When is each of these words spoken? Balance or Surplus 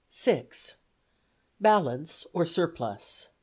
Balance 1.59 2.25
or 2.33 2.47
Surplus 2.47 3.29